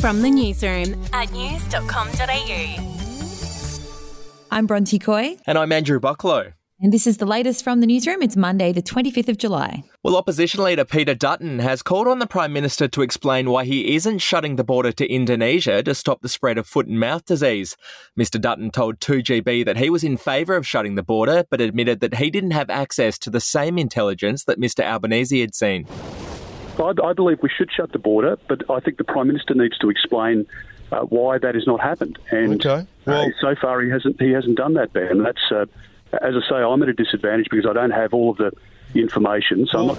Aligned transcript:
From 0.00 0.22
the 0.22 0.30
newsroom 0.30 1.04
at 1.12 1.32
news.com.au. 1.32 2.94
I'm 4.48 4.66
Bronte 4.66 4.96
Coy. 5.00 5.36
And 5.44 5.58
I'm 5.58 5.72
Andrew 5.72 5.98
Bucklow. 5.98 6.52
And 6.80 6.92
this 6.92 7.08
is 7.08 7.16
the 7.16 7.26
latest 7.26 7.64
from 7.64 7.80
the 7.80 7.86
newsroom. 7.88 8.22
It's 8.22 8.36
Monday, 8.36 8.70
the 8.70 8.80
25th 8.80 9.28
of 9.28 9.38
July. 9.38 9.82
Well, 10.04 10.16
opposition 10.16 10.62
leader 10.62 10.84
Peter 10.84 11.16
Dutton 11.16 11.58
has 11.58 11.82
called 11.82 12.06
on 12.06 12.20
the 12.20 12.28
Prime 12.28 12.52
Minister 12.52 12.86
to 12.86 13.02
explain 13.02 13.50
why 13.50 13.64
he 13.64 13.96
isn't 13.96 14.18
shutting 14.18 14.54
the 14.54 14.62
border 14.62 14.92
to 14.92 15.12
Indonesia 15.12 15.82
to 15.82 15.94
stop 15.96 16.22
the 16.22 16.28
spread 16.28 16.58
of 16.58 16.68
foot 16.68 16.86
and 16.86 17.00
mouth 17.00 17.24
disease. 17.24 17.76
Mr. 18.16 18.40
Dutton 18.40 18.70
told 18.70 19.00
2GB 19.00 19.64
that 19.64 19.78
he 19.78 19.90
was 19.90 20.04
in 20.04 20.16
favour 20.16 20.54
of 20.54 20.64
shutting 20.64 20.94
the 20.94 21.02
border, 21.02 21.44
but 21.50 21.60
admitted 21.60 21.98
that 21.98 22.14
he 22.14 22.30
didn't 22.30 22.52
have 22.52 22.70
access 22.70 23.18
to 23.18 23.30
the 23.30 23.40
same 23.40 23.76
intelligence 23.76 24.44
that 24.44 24.60
Mr. 24.60 24.84
Albanese 24.84 25.40
had 25.40 25.56
seen. 25.56 25.88
I, 26.80 26.92
I 27.04 27.12
believe 27.12 27.38
we 27.42 27.48
should 27.48 27.70
shut 27.70 27.92
the 27.92 27.98
border, 27.98 28.36
but 28.48 28.68
I 28.70 28.80
think 28.80 28.98
the 28.98 29.04
Prime 29.04 29.26
Minister 29.28 29.54
needs 29.54 29.76
to 29.78 29.90
explain 29.90 30.46
uh, 30.92 31.00
why 31.00 31.38
that 31.38 31.54
has 31.54 31.66
not 31.66 31.80
happened. 31.80 32.18
And 32.30 32.64
Okay. 32.64 32.86
Well- 33.04 33.22
uh, 33.22 33.30
so 33.40 33.54
far, 33.60 33.80
he 33.80 33.90
hasn't 33.90 34.20
he 34.20 34.30
hasn't 34.32 34.56
done 34.56 34.74
that, 34.74 34.92
Ben. 34.92 35.08
And 35.08 35.24
that's 35.24 35.50
uh, 35.50 35.66
as 36.22 36.34
I 36.34 36.48
say, 36.48 36.56
I'm 36.56 36.82
at 36.82 36.88
a 36.88 36.94
disadvantage 36.94 37.46
because 37.50 37.66
I 37.68 37.72
don't 37.72 37.90
have 37.90 38.14
all 38.14 38.30
of 38.30 38.36
the 38.38 38.52
information. 38.94 39.66
So 39.70 39.78
I'm 39.80 39.86
not. 39.88 39.98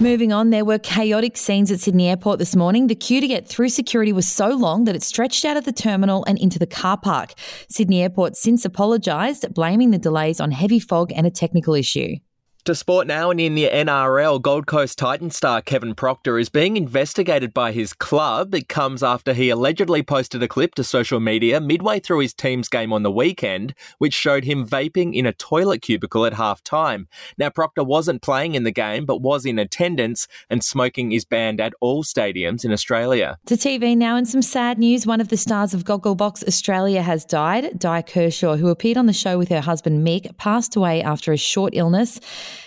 Moving 0.00 0.32
on, 0.32 0.50
there 0.50 0.64
were 0.64 0.78
chaotic 0.78 1.36
scenes 1.36 1.70
at 1.70 1.78
Sydney 1.78 2.08
Airport 2.08 2.40
this 2.40 2.56
morning. 2.56 2.88
The 2.88 2.94
queue 2.94 3.20
to 3.20 3.28
get 3.28 3.46
through 3.46 3.68
security 3.68 4.12
was 4.12 4.26
so 4.26 4.48
long 4.48 4.84
that 4.84 4.96
it 4.96 5.02
stretched 5.02 5.44
out 5.44 5.56
of 5.56 5.64
the 5.64 5.72
terminal 5.72 6.24
and 6.24 6.38
into 6.38 6.58
the 6.58 6.66
car 6.66 6.96
park. 6.96 7.34
Sydney 7.68 8.02
Airport 8.02 8.36
since 8.36 8.64
apologised, 8.64 9.52
blaming 9.54 9.90
the 9.92 9.98
delays 9.98 10.40
on 10.40 10.50
heavy 10.50 10.80
fog 10.80 11.12
and 11.14 11.26
a 11.26 11.30
technical 11.30 11.74
issue. 11.74 12.16
To 12.66 12.76
sport 12.76 13.08
now 13.08 13.32
and 13.32 13.40
in 13.40 13.56
the 13.56 13.68
NRL, 13.68 14.40
Gold 14.40 14.68
Coast 14.68 14.96
Titan 14.96 15.32
star 15.32 15.60
Kevin 15.60 15.96
Proctor 15.96 16.38
is 16.38 16.48
being 16.48 16.76
investigated 16.76 17.52
by 17.52 17.72
his 17.72 17.92
club. 17.92 18.54
It 18.54 18.68
comes 18.68 19.02
after 19.02 19.34
he 19.34 19.50
allegedly 19.50 20.04
posted 20.04 20.44
a 20.44 20.46
clip 20.46 20.76
to 20.76 20.84
social 20.84 21.18
media 21.18 21.60
midway 21.60 21.98
through 21.98 22.20
his 22.20 22.32
team's 22.32 22.68
game 22.68 22.92
on 22.92 23.02
the 23.02 23.10
weekend, 23.10 23.74
which 23.98 24.14
showed 24.14 24.44
him 24.44 24.64
vaping 24.64 25.12
in 25.12 25.26
a 25.26 25.32
toilet 25.32 25.82
cubicle 25.82 26.24
at 26.24 26.34
half 26.34 26.62
time. 26.62 27.08
Now, 27.36 27.50
Proctor 27.50 27.82
wasn't 27.82 28.22
playing 28.22 28.54
in 28.54 28.62
the 28.62 28.70
game, 28.70 29.06
but 29.06 29.20
was 29.20 29.44
in 29.44 29.58
attendance, 29.58 30.28
and 30.48 30.62
smoking 30.62 31.10
is 31.10 31.24
banned 31.24 31.60
at 31.60 31.74
all 31.80 32.04
stadiums 32.04 32.64
in 32.64 32.70
Australia. 32.70 33.38
To 33.46 33.56
TV 33.56 33.96
now 33.96 34.14
and 34.14 34.28
some 34.28 34.40
sad 34.40 34.78
news. 34.78 35.04
One 35.04 35.20
of 35.20 35.30
the 35.30 35.36
stars 35.36 35.74
of 35.74 35.82
Gogglebox 35.82 36.46
Australia 36.46 37.02
has 37.02 37.24
died. 37.24 37.76
Di 37.76 38.02
Kershaw, 38.02 38.54
who 38.54 38.68
appeared 38.68 38.98
on 38.98 39.06
the 39.06 39.12
show 39.12 39.36
with 39.36 39.48
her 39.48 39.62
husband 39.62 40.06
Mick, 40.06 40.36
passed 40.36 40.76
away 40.76 41.02
after 41.02 41.32
a 41.32 41.36
short 41.36 41.74
illness. 41.74 42.20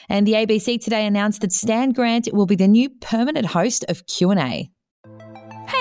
And 0.09 0.27
the 0.27 0.33
ABC 0.33 0.81
today 0.81 1.05
announced 1.05 1.41
that 1.41 1.51
Stan 1.51 1.91
Grant 1.91 2.29
will 2.33 2.45
be 2.45 2.55
the 2.55 2.67
new 2.67 2.89
permanent 2.89 3.47
host 3.47 3.85
of 3.87 4.05
Q&A. 4.07 4.71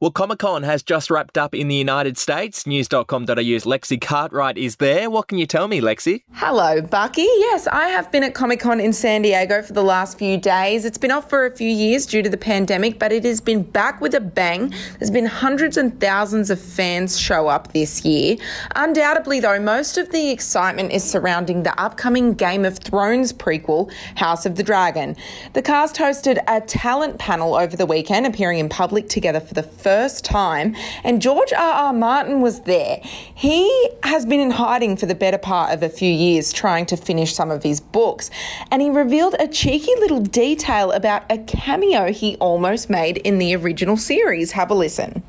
Well, 0.00 0.10
Comic 0.10 0.38
Con 0.38 0.62
has 0.62 0.82
just 0.82 1.10
wrapped 1.10 1.36
up 1.36 1.54
in 1.54 1.68
the 1.68 1.74
United 1.74 2.16
States. 2.16 2.66
News.com.au's 2.66 3.64
Lexi 3.66 4.00
Cartwright 4.00 4.56
is 4.56 4.76
there. 4.76 5.10
What 5.10 5.28
can 5.28 5.36
you 5.36 5.44
tell 5.44 5.68
me, 5.68 5.82
Lexi? 5.82 6.22
Hello, 6.32 6.80
Bucky. 6.80 7.20
Yes, 7.20 7.66
I 7.66 7.88
have 7.88 8.10
been 8.10 8.22
at 8.22 8.32
Comic 8.32 8.60
Con 8.60 8.80
in 8.80 8.94
San 8.94 9.20
Diego 9.20 9.60
for 9.60 9.74
the 9.74 9.82
last 9.82 10.18
few 10.18 10.38
days. 10.38 10.86
It's 10.86 10.96
been 10.96 11.10
off 11.10 11.28
for 11.28 11.44
a 11.44 11.54
few 11.54 11.68
years 11.68 12.06
due 12.06 12.22
to 12.22 12.30
the 12.30 12.38
pandemic, 12.38 12.98
but 12.98 13.12
it 13.12 13.24
has 13.24 13.42
been 13.42 13.62
back 13.62 14.00
with 14.00 14.14
a 14.14 14.20
bang. 14.20 14.72
There's 14.98 15.10
been 15.10 15.26
hundreds 15.26 15.76
and 15.76 16.00
thousands 16.00 16.48
of 16.48 16.58
fans 16.58 17.18
show 17.18 17.48
up 17.48 17.74
this 17.74 18.02
year. 18.02 18.38
Undoubtedly, 18.76 19.38
though, 19.38 19.60
most 19.60 19.98
of 19.98 20.12
the 20.12 20.30
excitement 20.30 20.92
is 20.92 21.04
surrounding 21.04 21.62
the 21.62 21.78
upcoming 21.78 22.32
Game 22.32 22.64
of 22.64 22.78
Thrones 22.78 23.34
prequel, 23.34 23.92
House 24.16 24.46
of 24.46 24.56
the 24.56 24.62
Dragon. 24.62 25.14
The 25.52 25.60
cast 25.60 25.96
hosted 25.96 26.42
a 26.48 26.62
talent 26.62 27.18
panel 27.18 27.54
over 27.54 27.76
the 27.76 27.84
weekend, 27.84 28.24
appearing 28.24 28.60
in 28.60 28.70
public 28.70 29.06
together 29.10 29.40
for 29.40 29.52
the 29.52 29.62
first 29.62 29.89
time, 30.20 30.76
and 31.04 31.20
George 31.20 31.52
R. 31.52 31.58
R. 31.58 31.92
Martin 31.92 32.40
was 32.40 32.60
there. 32.60 33.00
He 33.02 33.88
has 34.04 34.24
been 34.24 34.40
in 34.40 34.50
hiding 34.50 34.96
for 34.96 35.06
the 35.06 35.14
better 35.14 35.38
part 35.38 35.72
of 35.72 35.82
a 35.82 35.88
few 35.88 36.10
years, 36.10 36.52
trying 36.52 36.86
to 36.86 36.96
finish 36.96 37.34
some 37.34 37.50
of 37.50 37.62
his 37.62 37.80
books, 37.80 38.30
and 38.70 38.80
he 38.80 38.90
revealed 38.90 39.34
a 39.40 39.48
cheeky 39.48 39.92
little 39.98 40.20
detail 40.20 40.92
about 40.92 41.24
a 41.30 41.38
cameo 41.38 42.12
he 42.12 42.36
almost 42.36 42.88
made 42.88 43.16
in 43.18 43.38
the 43.38 43.54
original 43.56 43.96
series. 43.96 44.52
Have 44.52 44.70
a 44.70 44.74
listen. 44.74 45.22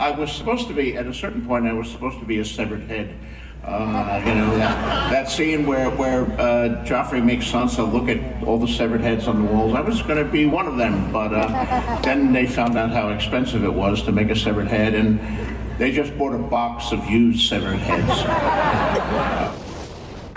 I 0.00 0.10
was 0.10 0.32
supposed 0.32 0.66
to 0.66 0.74
be, 0.74 0.96
at 0.96 1.06
a 1.06 1.14
certain 1.14 1.46
point, 1.46 1.66
I 1.66 1.72
was 1.72 1.88
supposed 1.88 2.18
to 2.18 2.24
be 2.24 2.38
a 2.40 2.44
severed 2.44 2.82
head. 2.82 3.14
Uh, 3.64 4.20
you 4.26 4.34
know, 4.34 4.56
that, 4.56 5.10
that 5.12 5.30
scene 5.30 5.64
where, 5.64 5.88
where 5.90 6.24
uh, 6.40 6.84
Joffrey 6.84 7.24
makes 7.24 7.46
Sansa 7.46 7.90
look 7.92 8.08
at 8.08 8.42
all 8.42 8.58
the 8.58 8.66
severed 8.66 9.00
heads 9.00 9.28
on 9.28 9.46
the 9.46 9.52
walls, 9.52 9.74
I 9.74 9.80
was 9.80 10.02
going 10.02 10.24
to 10.24 10.30
be 10.30 10.46
one 10.46 10.66
of 10.66 10.76
them, 10.76 11.12
but 11.12 11.32
uh, 11.32 12.00
then 12.02 12.32
they 12.32 12.44
found 12.46 12.76
out 12.76 12.90
how 12.90 13.10
expensive 13.10 13.62
it 13.62 13.72
was 13.72 14.02
to 14.02 14.12
make 14.12 14.30
a 14.30 14.36
severed 14.36 14.66
head, 14.66 14.94
and 14.94 15.20
they 15.78 15.92
just 15.92 16.16
bought 16.18 16.34
a 16.34 16.38
box 16.38 16.90
of 16.90 17.08
used 17.08 17.48
severed 17.48 17.78
heads. 17.78 18.22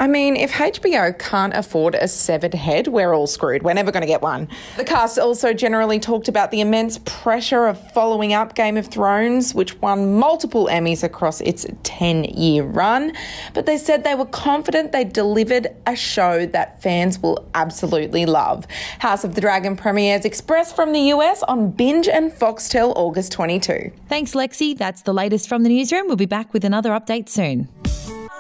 I 0.05 0.07
mean, 0.07 0.35
if 0.35 0.51
HBO 0.51 1.17
can't 1.17 1.55
afford 1.55 1.95
a 1.95 2.07
severed 2.07 2.53
head, 2.53 2.88
we're 2.89 3.16
all 3.16 3.25
screwed. 3.25 3.63
We're 3.63 3.73
never 3.73 3.91
going 3.91 4.01
to 4.01 4.07
get 4.07 4.21
one. 4.21 4.47
The 4.77 4.83
cast 4.83 5.17
also 5.17 5.51
generally 5.51 5.99
talked 5.99 6.27
about 6.27 6.51
the 6.51 6.61
immense 6.61 6.99
pressure 7.05 7.66
of 7.66 7.91
following 7.91 8.31
up 8.31 8.53
Game 8.53 8.77
of 8.77 8.85
Thrones, 8.85 9.55
which 9.55 9.81
won 9.81 10.13
multiple 10.13 10.67
Emmys 10.67 11.01
across 11.01 11.41
its 11.41 11.65
10 11.81 12.25
year 12.25 12.61
run. 12.61 13.13
But 13.55 13.65
they 13.65 13.79
said 13.79 14.03
they 14.03 14.13
were 14.13 14.27
confident 14.27 14.91
they 14.91 15.05
delivered 15.05 15.69
a 15.88 15.95
show 15.95 16.45
that 16.45 16.83
fans 16.83 17.17
will 17.17 17.44
absolutely 17.55 18.27
love. 18.27 18.67
House 18.99 19.23
of 19.23 19.33
the 19.33 19.41
Dragon 19.41 19.75
premieres 19.75 20.23
Express 20.23 20.71
from 20.71 20.94
the 20.94 21.01
US 21.15 21.41
on 21.41 21.71
Binge 21.71 22.07
and 22.07 22.31
Foxtel 22.31 22.94
August 22.95 23.31
22. 23.31 23.91
Thanks, 24.07 24.35
Lexi. 24.35 24.77
That's 24.77 25.01
the 25.01 25.15
latest 25.15 25.49
from 25.49 25.63
the 25.63 25.69
newsroom. 25.69 26.05
We'll 26.05 26.15
be 26.15 26.27
back 26.27 26.53
with 26.53 26.63
another 26.63 26.91
update 26.91 27.27
soon. 27.27 27.69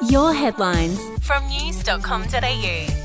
Your 0.01 0.33
headlines 0.33 0.99
from 1.21 1.47
news.com.au. 1.47 3.04